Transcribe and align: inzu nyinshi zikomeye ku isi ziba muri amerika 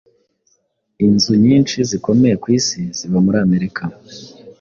inzu 1.05 1.33
nyinshi 1.45 1.77
zikomeye 1.89 2.35
ku 2.43 2.47
isi 2.57 2.79
ziba 2.97 3.17
muri 3.25 3.37
amerika 3.45 3.83